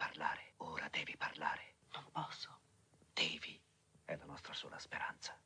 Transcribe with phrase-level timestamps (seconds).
[0.00, 1.74] parlare, ora devi parlare.
[1.92, 2.48] Non posso.
[3.12, 3.60] Devi.
[4.02, 5.38] È la nostra sola speranza.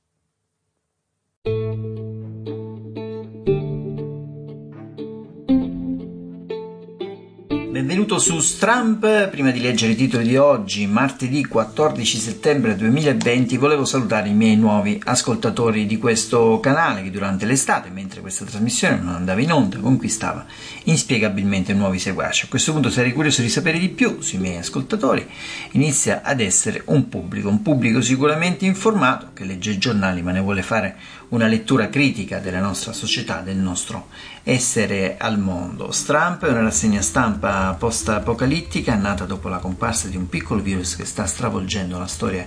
[7.75, 13.85] Benvenuto su Stramp, prima di leggere i titoli di oggi, martedì 14 settembre 2020, volevo
[13.85, 19.17] salutare i miei nuovi ascoltatori di questo canale che durante l'estate, mentre questa trasmissione non
[19.17, 20.47] andava in onda, conquistava
[20.85, 22.45] inspiegabilmente nuovi seguaci.
[22.45, 25.27] A questo punto sarei curioso di sapere di più sui miei ascoltatori,
[25.73, 30.39] inizia ad essere un pubblico, un pubblico sicuramente informato che legge i giornali ma ne
[30.39, 30.95] vuole fare
[31.31, 34.07] una lettura critica della nostra società, del nostro
[34.45, 35.91] essere al mondo.
[35.91, 41.07] Stramp è una rassegna stampa post-apocalittica nata dopo la comparsa di un piccolo virus che
[41.07, 42.47] sta stravolgendo la storia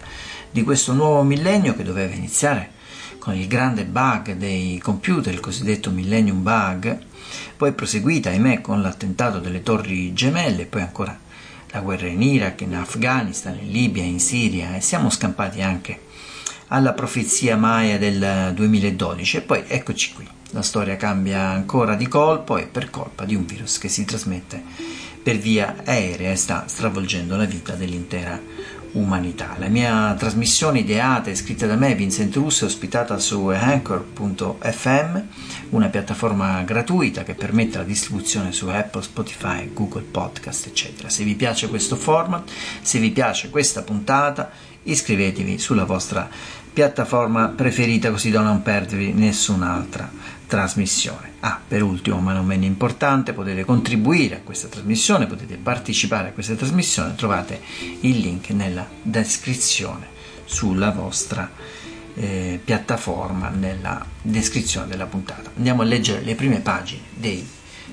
[0.52, 2.72] di questo nuovo millennio che doveva iniziare
[3.18, 6.98] con il grande bug dei computer, il cosiddetto millennium bug,
[7.58, 11.18] poi proseguita, ahimè, con l'attentato delle torri gemelle, poi ancora
[11.72, 16.06] la guerra in Iraq, in Afghanistan, in Libia, in Siria e siamo scampati anche
[16.68, 20.28] alla profezia Maya del 2012 e poi eccoci qui.
[20.52, 24.64] La storia cambia ancora di colpo e per colpa di un virus che si trasmette
[25.28, 28.42] per via aerea e sta stravolgendo la vita dell'intera
[28.94, 29.58] umanità.
[29.60, 35.20] La mia trasmissione ideata e scritta da me, Vincent Russo, è ospitata su Anchor.fm,
[35.72, 41.10] una piattaforma gratuita che permette la distribuzione su Apple, Spotify, Google Podcast, eccetera.
[41.10, 44.50] Se vi piace questo format, se vi piace questa puntata,
[44.84, 46.30] iscrivetevi sulla vostra
[46.72, 50.10] piattaforma preferita così da non perdervi nessun'altra
[50.48, 51.34] trasmissione.
[51.42, 56.32] Ah, per ultimo, ma non meno importante, potete contribuire a questa trasmissione, potete partecipare a
[56.32, 57.62] questa trasmissione, trovate
[58.02, 60.08] il link nella descrizione
[60.46, 61.52] sulla vostra
[62.16, 65.52] eh, piattaforma, nella descrizione della puntata.
[65.56, 67.46] Andiamo a leggere le prime pagine dei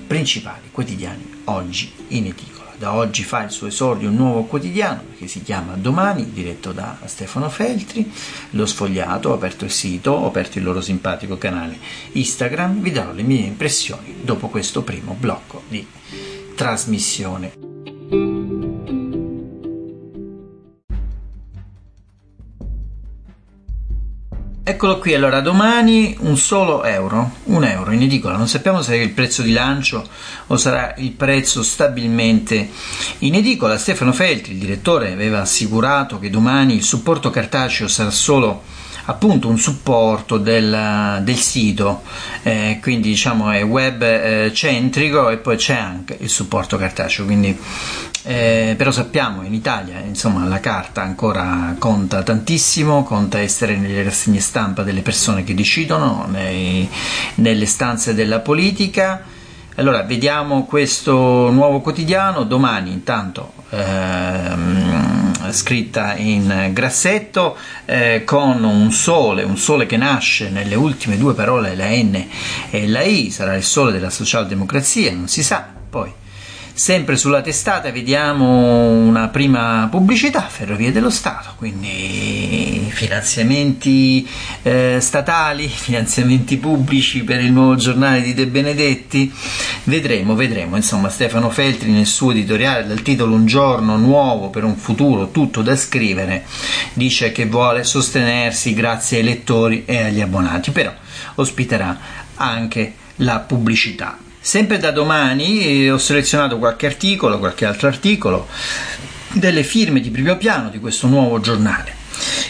[0.07, 5.27] principali quotidiani oggi in edicola da oggi fa il suo esordio un nuovo quotidiano che
[5.27, 8.11] si chiama Domani, diretto da Stefano Feltri.
[8.51, 11.77] L'ho sfogliato, ho aperto il sito, ho aperto il loro simpatico canale
[12.13, 15.85] Instagram, vi darò le mie impressioni dopo questo primo blocco di
[16.55, 17.64] trasmissione.
[24.67, 28.97] Eccolo qui, allora domani un solo euro, un euro in edicola, non sappiamo se è
[28.97, 30.03] il prezzo di lancio
[30.47, 32.71] o sarà il prezzo stabilmente
[33.19, 33.77] in edicola.
[33.77, 38.63] Stefano Feltri, il direttore, aveva assicurato che domani il supporto cartaceo sarà solo
[39.05, 42.01] appunto un supporto del, del sito,
[42.43, 47.57] eh, quindi diciamo è web eh, centrico e poi c'è anche il supporto cartaceo, quindi
[48.23, 54.39] eh, però sappiamo in Italia insomma la carta ancora conta tantissimo, conta essere nelle rassegne
[54.39, 56.89] stampa delle persone che decidono, nei,
[57.35, 59.21] nelle stanze della politica.
[59.77, 65.14] Allora vediamo questo nuovo quotidiano, domani intanto ehm,
[65.55, 71.75] scritta in grassetto eh, con un sole, un sole che nasce nelle ultime due parole,
[71.75, 72.23] la N
[72.69, 76.11] e la I, sarà il sole della socialdemocrazia, non si sa, poi
[76.75, 84.27] Sempre sulla testata vediamo una prima pubblicità, Ferrovie dello Stato, quindi finanziamenti
[84.61, 89.33] eh, statali, finanziamenti pubblici per il nuovo giornale di De Benedetti.
[89.85, 90.75] Vedremo, vedremo.
[90.75, 95.63] Insomma, Stefano Feltri nel suo editoriale dal titolo Un giorno nuovo per un futuro tutto
[95.63, 96.45] da scrivere
[96.93, 100.93] dice che vuole sostenersi grazie ai lettori e agli abbonati, però
[101.35, 101.97] ospiterà
[102.35, 104.19] anche la pubblicità.
[104.39, 108.47] Sempre da domani ho selezionato qualche articolo, qualche altro articolo,
[109.35, 112.03] delle firme di primo piano di questo nuovo giornale.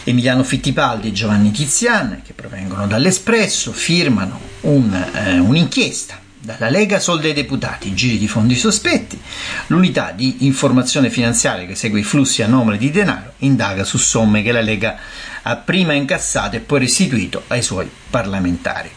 [0.03, 7.27] Emiliano Fittipaldi e Giovanni Tizian, che provengono dall'Espresso, firmano un, eh, un'inchiesta dalla Lega Soldi
[7.27, 9.19] ai Deputati, giri di fondi sospetti.
[9.67, 14.51] L'unità di informazione finanziaria che segue i flussi anomali di denaro indaga su somme che
[14.51, 14.95] la Lega
[15.41, 18.91] ha prima incassato e poi restituito ai suoi parlamentari.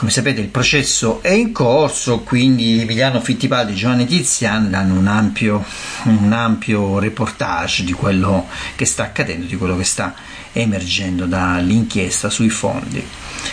[0.00, 5.06] Come sapete il processo è in corso, quindi Emiliano Fittipaldi e Giovanni Tizian danno un
[5.06, 5.62] ampio,
[6.04, 10.14] un ampio reportage di quello che sta accadendo, di quello che sta
[10.52, 13.06] emergendo dall'inchiesta sui fondi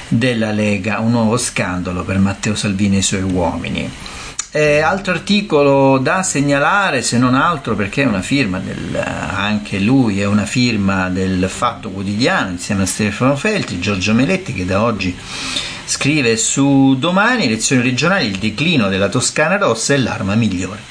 [0.08, 3.92] della Lega, un nuovo scandalo per Matteo Salvini e i suoi uomini.
[4.57, 10.19] Eh, altro articolo da segnalare, se non altro perché è una firma del, anche lui
[10.19, 15.15] è una firma del Fatto Quotidiano insieme a Stefano Feltri, Giorgio Meletti che da oggi
[15.89, 20.81] Scrive su domani, elezioni regionali, il declino della Toscana rossa è l'arma migliore.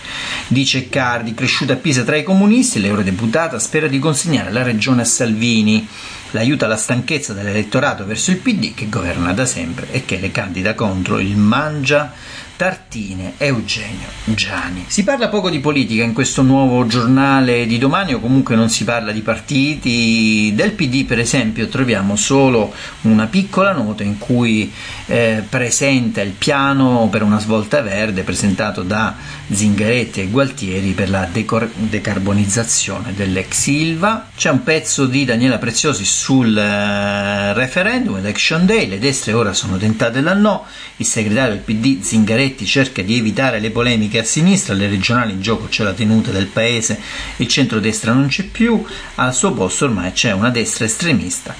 [0.47, 5.05] Dice Cardi, cresciuta a Pisa tra i comunisti, l'eurodeputata spera di consegnare la regione a
[5.05, 5.87] Salvini.
[6.31, 10.75] L'aiuta la stanchezza dell'elettorato verso il PD che governa da sempre e che le candida
[10.75, 12.15] contro il mangia
[12.57, 14.87] Tartine Eugenio Giani.
[14.89, 18.85] Si parla poco di politica in questo nuovo giornale di domani o comunque non si
[18.85, 20.53] parla di partiti.
[20.55, 22.73] Del PD per esempio troviamo solo
[23.03, 24.73] una piccola nota in cui
[25.05, 29.15] eh, presenta il piano per una svolta verde presentato da
[29.51, 34.31] Zingaretti e Gualtieri per la decor- decarbonizzazione dell'ex Ilva.
[34.35, 39.77] C'è un pezzo di Daniela Preziosi sul eh, referendum, election day, le destre ora sono
[39.77, 40.65] tentate dal no,
[40.97, 45.33] il segretario del PD Zingaretti Zingaretti cerca di evitare le polemiche a sinistra, alle regionali
[45.33, 47.01] in gioco c'è la tenuta del paese,
[47.39, 48.85] il centrodestra non c'è più,
[49.17, 51.55] al suo posto ormai c'è una destra estremista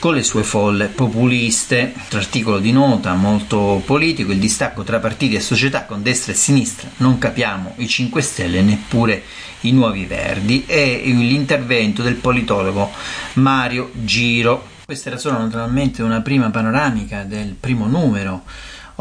[0.00, 1.94] con le sue folle populiste.
[2.12, 6.88] Articolo di nota molto politico, il distacco tra partiti e società con destra e sinistra,
[6.96, 9.22] non capiamo i 5 Stelle neppure
[9.60, 12.90] i Nuovi Verdi e l'intervento del politologo
[13.34, 14.70] Mario Giro.
[14.84, 18.42] Questa era solo naturalmente una prima panoramica del primo numero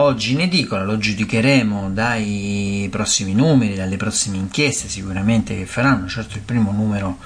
[0.01, 6.37] oggi in edicola, lo giudicheremo dai prossimi numeri, dalle prossime inchieste sicuramente che faranno, certo
[6.37, 7.19] il primo numero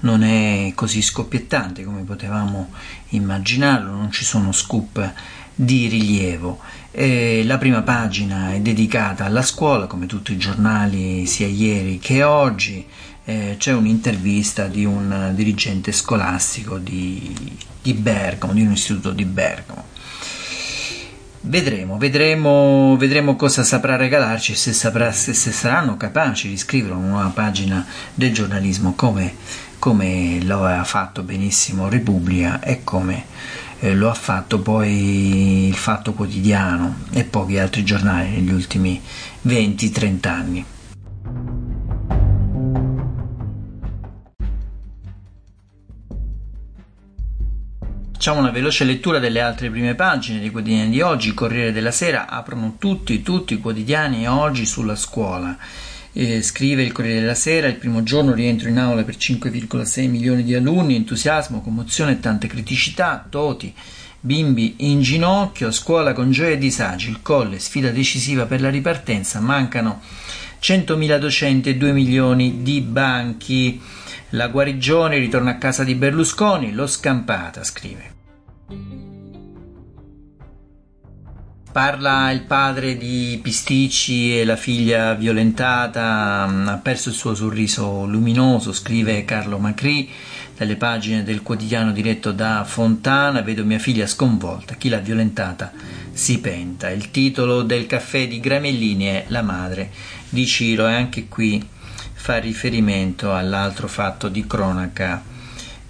[0.00, 2.70] non è così scoppiettante come potevamo
[3.10, 5.12] immaginarlo, non ci sono scoop
[5.54, 6.60] di rilievo.
[6.90, 12.22] E la prima pagina è dedicata alla scuola, come tutti i giornali sia ieri che
[12.22, 12.86] oggi.
[13.24, 19.91] Eh, c'è un'intervista di un dirigente scolastico di, di Bergamo, di un istituto di Bergamo
[21.44, 27.08] Vedremo, vedremo, vedremo cosa saprà regalarci se, saprà, se, se, saranno capaci di scrivere una
[27.08, 27.84] nuova pagina
[28.14, 29.34] del giornalismo come,
[29.80, 33.24] come lo ha fatto benissimo Repubblica e come
[33.80, 39.02] eh, lo ha fatto poi il Fatto Quotidiano e pochi altri giornali negli ultimi
[39.44, 40.64] 20-30 anni.
[48.22, 51.34] Facciamo una veloce lettura delle altre prime pagine dei quotidiani di oggi.
[51.34, 55.58] Corriere della Sera aprono tutti, tutti i quotidiani oggi sulla scuola.
[56.12, 60.44] Eh, scrive il Corriere della Sera, il primo giorno rientro in aula per 5,6 milioni
[60.44, 63.74] di alunni, entusiasmo, commozione e tante criticità, Toti,
[64.20, 69.40] bimbi in ginocchio, scuola con gioia e disagi, il colle, sfida decisiva per la ripartenza,
[69.40, 70.00] mancano
[70.60, 73.80] 100.000 docenti e 2 milioni di banchi.
[74.34, 78.11] La guarigione ritorna a casa di Berlusconi, l'ho scampata, scrive.
[81.72, 88.04] Parla il padre di Pisticci e la figlia violentata, mm, ha perso il suo sorriso
[88.04, 90.06] luminoso, scrive Carlo Macri
[90.54, 95.72] dalle pagine del quotidiano diretto da Fontana, vedo mia figlia sconvolta, chi l'ha violentata
[96.12, 96.90] si penta.
[96.90, 99.90] Il titolo del caffè di Gramellini è La madre
[100.28, 101.66] di Ciro e anche qui
[102.12, 105.31] fa riferimento all'altro fatto di cronaca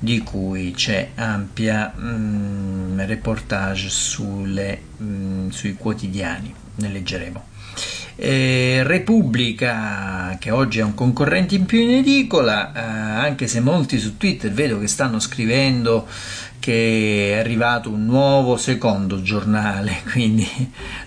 [0.02, 7.44] di cui c'è ampia mm, reportage sulle, mm, sui quotidiani, ne leggeremo.
[8.16, 14.00] Eh, Repubblica, che oggi è un concorrente in più in edicola, eh, anche se molti
[14.00, 16.08] su Twitter vedo che stanno scrivendo
[16.58, 20.48] che è arrivato un nuovo secondo giornale, quindi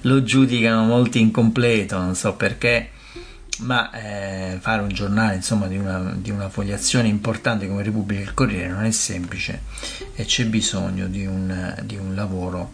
[0.01, 2.91] lo giudicano molto incompleto, non so perché
[3.59, 8.23] ma eh, fare un giornale insomma, di, una, di, una, fogliazione importante come Repubblica e
[8.23, 9.61] il Corriere non è semplice
[10.15, 12.73] e c'è bisogno di un, di un lavoro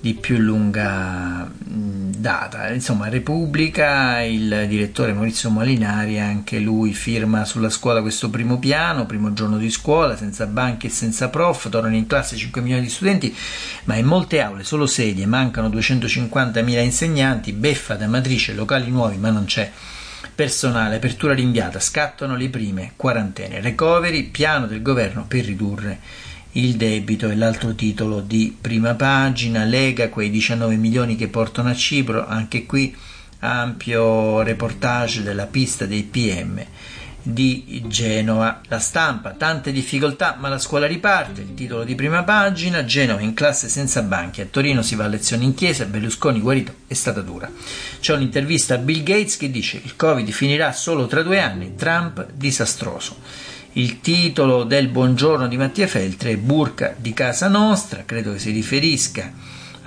[0.00, 2.70] di più lunga data.
[2.72, 9.32] Insomma, Repubblica, il direttore Maurizio Molinari, anche lui firma sulla scuola questo primo piano, primo
[9.32, 13.34] giorno di scuola, senza banchi e senza prof, tornano in classe 5 milioni di studenti,
[13.84, 19.16] ma in molte aule solo sedie, mancano 250 mila insegnanti, beffa da matrice, locali nuovi,
[19.16, 19.70] ma non c'è
[20.38, 25.98] personale, apertura rinviata, scattano le prime quarantene, recovery, piano del governo per ridurre
[26.52, 31.74] il debito e l'altro titolo di prima pagina, Lega quei 19 milioni che portano a
[31.74, 32.94] Cipro, anche qui
[33.40, 36.64] ampio reportage della pista dei PM
[37.28, 38.60] di Genova.
[38.68, 41.42] La stampa, tante difficoltà, ma la scuola riparte.
[41.42, 44.40] Il titolo di prima pagina: Genova in classe senza banchi.
[44.40, 45.84] A Torino si va a lezioni in chiesa.
[45.84, 47.50] Berlusconi guarito è stata dura.
[48.00, 51.74] C'è un'intervista a Bill Gates che dice: Il Covid finirà solo tra due anni.
[51.74, 53.16] Trump disastroso.
[53.72, 58.04] Il titolo del buongiorno di Mattia Feltre è Burca di casa nostra.
[58.04, 59.30] Credo che si riferisca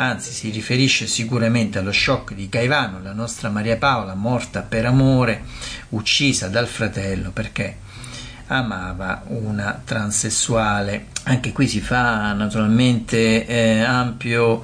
[0.01, 5.43] anzi si riferisce sicuramente allo shock di Caivano, la nostra Maria Paola morta per amore,
[5.89, 7.77] uccisa dal fratello perché
[8.47, 11.05] amava una transessuale.
[11.23, 14.63] Anche qui si fa naturalmente eh, ampio,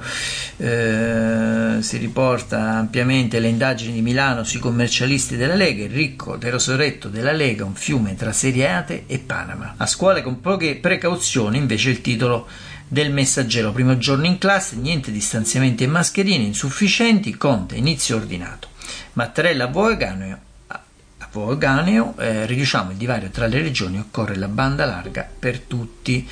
[0.56, 7.08] eh, si riporta ampiamente le indagini di Milano sui commercialisti della Lega, il ricco terosoretto
[7.08, 9.74] della Lega, un fiume tra Seriate e Panama.
[9.76, 12.48] A scuole con poche precauzioni invece il titolo
[12.88, 13.72] del messaggero.
[13.72, 18.68] Primo giorno in classe, niente distanziamenti e mascherine insufficienti, Conte, inizio ordinato.
[19.12, 20.46] Mattarella Voganeo
[21.30, 26.26] Voganeo, eh, riduciamo il divario tra le regioni, occorre la banda larga per tutti.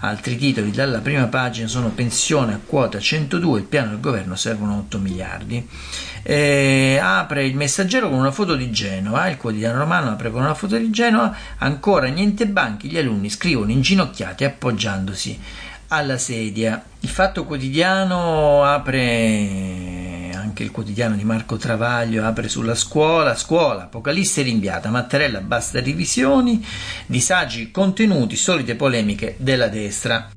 [0.00, 4.78] Altri titoli dalla prima pagina sono pensione a quota 102, il piano del governo servono
[4.78, 5.68] 8 miliardi.
[6.22, 10.54] Eh, apre il messaggero con una foto di Genova, il quotidiano romano apre con una
[10.54, 15.38] foto di Genova, ancora niente banchi, gli alunni scrivono inginocchiati appoggiandosi
[15.92, 16.84] alla sedia.
[17.00, 24.42] Il fatto quotidiano apre anche il quotidiano di Marco Travaglio apre sulla scuola, scuola, Apocalisse
[24.42, 26.64] rinviata, Mattarella basta revisioni,
[27.06, 30.28] disagi contenuti, solite polemiche della destra.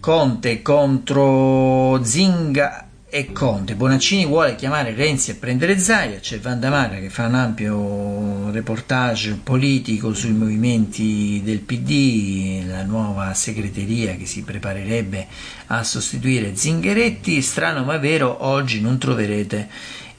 [0.00, 2.83] Conte contro Zinga
[3.16, 3.76] e Conte.
[3.76, 10.12] Bonaccini vuole chiamare Renzi a prendere Zaia, c'è Vandamara che fa un ampio reportage politico
[10.12, 15.28] sui movimenti del PD, la nuova segreteria che si preparerebbe
[15.66, 17.40] a sostituire Zingaretti.
[17.40, 19.68] Strano ma vero, oggi non troverete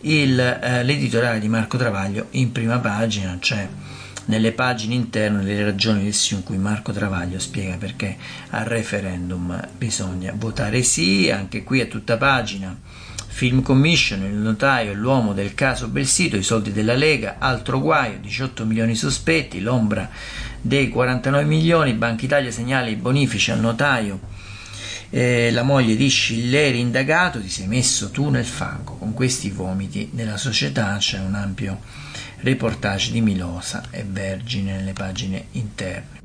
[0.01, 3.67] il, eh, l'editoriale di Marco Travaglio in prima pagina, cioè
[4.25, 8.17] nelle pagine interne le ragioni del sì in cui Marco Travaglio spiega perché
[8.49, 12.75] al referendum bisogna votare sì, anche qui a tutta pagina.
[13.27, 18.65] Film Commission, il notaio l'uomo del caso Belsito, i soldi della Lega, altro guaio, 18
[18.65, 20.09] milioni sospetti, l'ombra
[20.61, 24.21] dei 49 milioni, Banca Italia segnala i bonifici al notaio,
[25.09, 30.11] eh, la moglie di Scilleri indagato, ti sei messo tu nel fango, con questi vomiti
[30.13, 31.81] nella società c'è un ampio
[32.41, 36.19] reportage di Milosa e Vergine nelle pagine interne.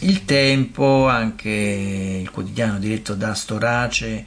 [0.00, 4.24] Il Tempo, anche il quotidiano diretto da Storace,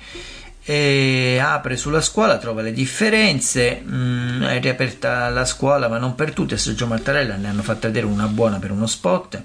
[0.63, 6.33] e apre sulla scuola, trova le differenze, mm, è riaperta la scuola ma non per
[6.33, 9.41] tutte, Sergio Mattarella ne hanno fatta vedere una buona per uno spot,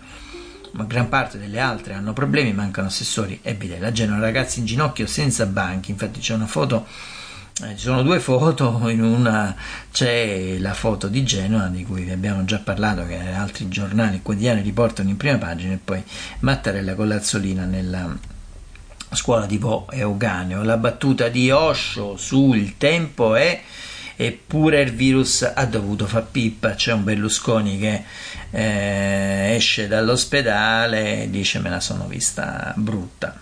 [0.73, 3.81] ma gran parte delle altre hanno problemi, mancano assessori e bidelli.
[3.81, 6.87] La Genoa ragazzi in ginocchio senza banchi, infatti c'è una foto
[7.59, 9.57] ci sono due foto, in una
[9.91, 14.61] c'è la foto di Genoa di cui vi abbiamo già parlato, che altri giornali quotidiani
[14.61, 16.03] riportano in prima pagina, e poi
[16.41, 18.15] Mattarella con l'azzolina nella
[19.11, 20.63] scuola di Po Euganeo.
[20.65, 23.63] La battuta di Osho sul tempo è
[24.17, 26.75] eppure il virus ha dovuto far pippa.
[26.75, 28.03] C'è un Berlusconi che
[28.51, 33.39] eh, esce dall'ospedale e dice me la sono vista brutta.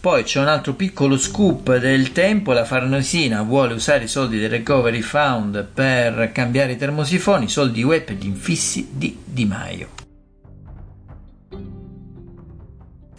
[0.00, 4.48] Poi c'è un altro piccolo scoop del tempo, la Farnesina vuole usare i soldi del
[4.48, 10.07] Recovery Fund per cambiare i termosifoni, soldi web e gli infissi di Di Maio.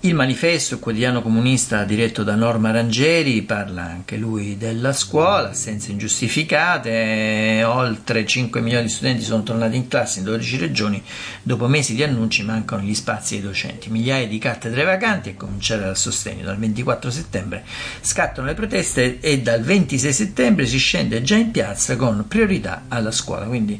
[0.01, 7.65] Il manifesto, quotidiano comunista diretto da Norma Rangeri, parla anche lui della scuola, assenze ingiustificate,
[7.65, 11.03] oltre 5 milioni di studenti sono tornati in classe in 12 regioni,
[11.43, 15.81] dopo mesi di annunci mancano gli spazi ai docenti, migliaia di cattedre vacanti a cominciare
[15.81, 16.45] dal sostegno.
[16.45, 17.65] Dal 24 settembre
[17.99, 23.11] scattano le proteste e dal 26 settembre si scende già in piazza con priorità alla
[23.11, 23.77] scuola, quindi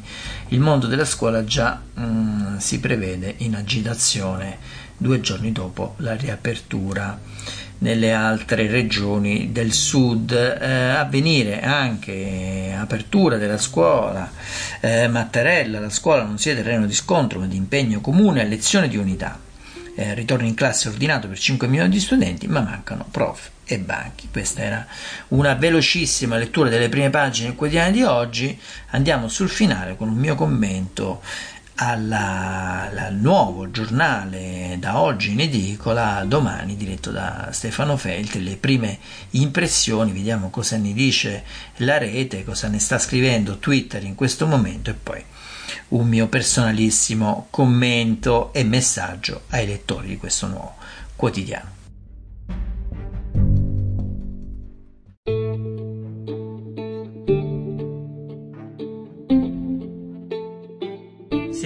[0.48, 7.18] il mondo della scuola già mm, si prevede in agitazione due giorni dopo la riapertura
[7.78, 14.30] nelle altre regioni del sud, eh, avvenire anche apertura della scuola,
[14.80, 18.88] eh, Mattarella, la scuola non sia terreno di scontro ma di impegno comune a lezione
[18.88, 19.40] di unità.
[19.94, 24.28] Eh, ritorno in classe ordinato per 5 milioni di studenti, ma mancano prof e banchi.
[24.30, 24.86] Questa era
[25.28, 28.58] una velocissima lettura delle prime pagine del quotidiano di oggi.
[28.90, 31.22] Andiamo sul finale con un mio commento
[31.82, 38.98] alla, al nuovo giornale da oggi in edicola, domani diretto da Stefano Feltri, le prime
[39.30, 41.42] impressioni, vediamo cosa ne dice
[41.76, 45.24] la rete, cosa ne sta scrivendo Twitter in questo momento e poi
[45.88, 50.74] un mio personalissimo commento e messaggio ai lettori di questo nuovo
[51.16, 51.79] quotidiano.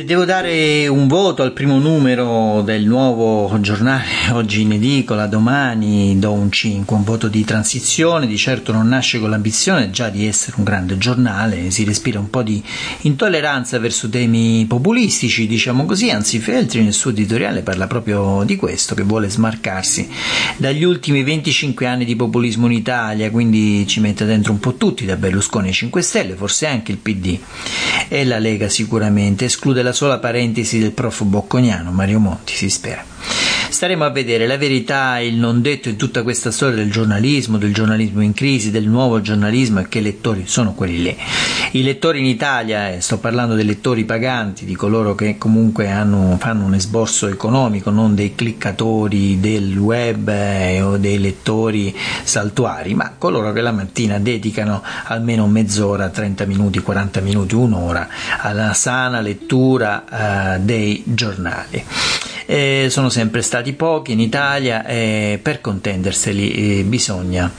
[0.02, 6.32] Devo dare un voto al primo numero del nuovo giornale, oggi in edicola, domani do
[6.32, 10.56] un 5, un voto di transizione, di certo non nasce con l'ambizione già di essere
[10.56, 12.60] un grande giornale, si respira un po' di
[13.02, 18.96] intolleranza verso temi populistici, diciamo così, anzi Feltri nel suo editoriale parla proprio di questo,
[18.96, 20.08] che vuole smarcarsi
[20.56, 25.04] dagli ultimi 25 anni di populismo in Italia, quindi ci mette dentro un po' tutti,
[25.04, 27.38] da Berlusconi ai 5 Stelle, forse anche il PD
[28.08, 33.04] e la Lega sicuramente, esclude la sola parentesi del prof bocconiano Mario Monti, si spera.
[33.74, 37.74] Staremo a vedere la verità, il non detto in tutta questa storia del giornalismo, del
[37.74, 41.16] giornalismo in crisi, del nuovo giornalismo e che lettori sono quelli lì.
[41.72, 46.36] I lettori in Italia, e sto parlando dei lettori paganti, di coloro che comunque hanno,
[46.38, 53.14] fanno un esborso economico, non dei cliccatori del web eh, o dei lettori saltuari, ma
[53.18, 58.06] coloro che la mattina dedicano almeno mezz'ora, 30 minuti, 40 minuti, un'ora
[58.38, 61.84] alla sana lettura eh, dei giornali.
[62.46, 67.50] Eh, sono sempre stati pochi in Italia e per contenderseli bisogna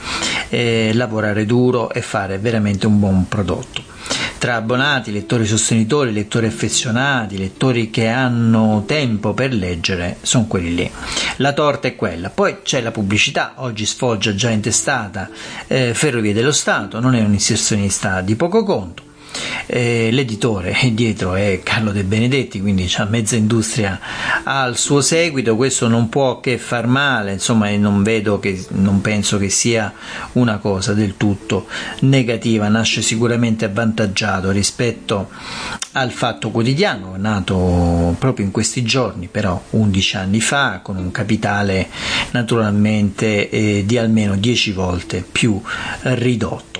[0.48, 3.94] lavorare duro e fare veramente un buon prodotto
[4.38, 10.90] tra abbonati, lettori sostenitori, lettori affezionati, lettori che hanno tempo per leggere, sono quelli lì.
[11.36, 12.30] La torta è quella.
[12.30, 15.28] Poi c'è la pubblicità, oggi sfoggia già intestata
[15.66, 19.05] eh, Ferrovie dello Stato, non è un inserzionista di poco conto
[19.66, 23.98] eh, l'editore dietro è Carlo De Benedetti, quindi c'è mezza industria
[24.44, 29.38] al suo seguito, questo non può che far male, insomma non vedo che, non penso
[29.38, 29.92] che sia
[30.32, 31.66] una cosa del tutto
[32.00, 35.28] negativa, nasce sicuramente avvantaggiato rispetto
[35.92, 41.88] al Fatto Quotidiano, nato proprio in questi giorni, però 11 anni fa, con un capitale
[42.32, 45.60] naturalmente eh, di almeno 10 volte più
[46.02, 46.75] ridotto.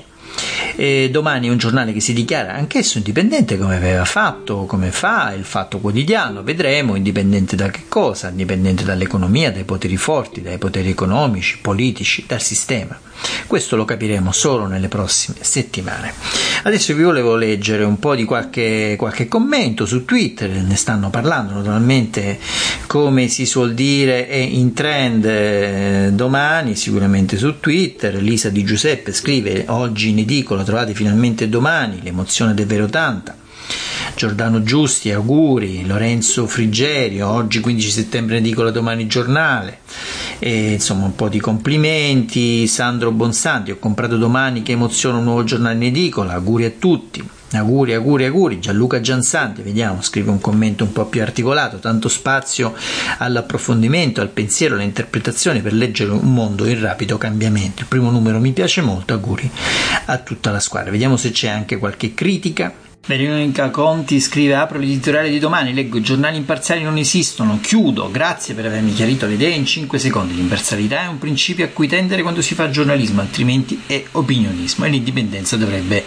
[0.78, 5.44] E domani un giornale che si dichiara anch'esso indipendente come aveva fatto, come fa il
[5.44, 11.58] Fatto Quotidiano, vedremo indipendente da che cosa, indipendente dall'economia, dai poteri forti, dai poteri economici,
[11.62, 12.98] politici, dal sistema.
[13.46, 16.12] Questo lo capiremo solo nelle prossime settimane.
[16.66, 21.54] Adesso vi volevo leggere un po' di qualche, qualche commento su Twitter, ne stanno parlando
[21.54, 22.40] naturalmente
[22.88, 28.16] come si suol dire è in trend eh, domani sicuramente su Twitter.
[28.16, 33.45] Lisa Di Giuseppe scrive oggi in edicola trovate finalmente domani, l'emozione è davvero tanta.
[34.16, 39.80] Giordano Giusti, auguri, Lorenzo Frigerio, oggi 15 settembre edicola domani giornale
[40.38, 45.44] e, insomma un po' di complimenti, Sandro Bonsanti, ho comprato domani che emoziona un nuovo
[45.44, 47.28] giornale in edicola, auguri a tutti.
[47.52, 48.58] Auguri, auguri, auguri.
[48.58, 52.74] Gianluca Giansanti, vediamo, scrive un commento un po' più articolato, tanto spazio
[53.18, 57.82] all'approfondimento, al pensiero, all'interpretazione per leggere un mondo in rapido cambiamento.
[57.82, 59.48] Il primo numero mi piace molto, auguri
[60.06, 60.90] a tutta la squadra.
[60.90, 62.84] Vediamo se c'è anche qualche critica.
[63.06, 68.52] Veronica Conti scrive apro l'editoriale di domani, leggo i giornali imparziali non esistono, chiudo, grazie
[68.52, 72.22] per avermi chiarito le idee in 5 secondi, l'imparzialità è un principio a cui tendere
[72.22, 76.04] quando si fa giornalismo, altrimenti è opinionismo e l'indipendenza dovrebbe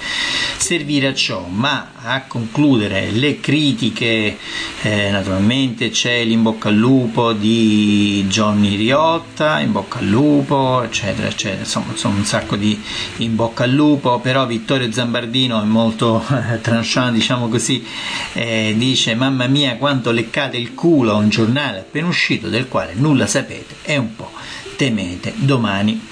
[0.57, 4.37] servire a ciò, ma a concludere le critiche
[4.81, 11.61] eh, naturalmente c'è l'imbocca al lupo di Johnny Riotta, in bocca al lupo eccetera eccetera,
[11.61, 12.77] insomma sono un sacco di
[13.17, 17.85] in bocca al lupo, però Vittorio Zambardino è molto eh, Tranchant, diciamo così,
[18.33, 22.93] eh, dice mamma mia quanto leccate il culo a un giornale appena uscito del quale
[22.95, 24.31] nulla sapete e un po'
[24.75, 26.07] temete domani.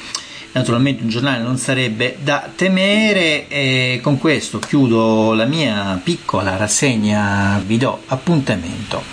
[0.51, 7.61] Naturalmente un giornale non sarebbe da temere e con questo chiudo la mia piccola rassegna,
[7.65, 9.03] vi do appuntamento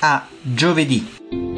[0.00, 1.49] a giovedì.